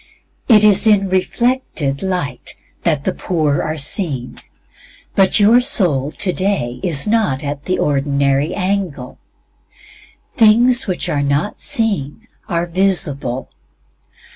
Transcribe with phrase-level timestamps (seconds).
[0.47, 4.39] It is in reflected light that the poor are seen.
[5.13, 9.19] But your soul today is NOT AT THE ORDINARY ANGLE.
[10.35, 13.49] "Things which are not seen" are visible.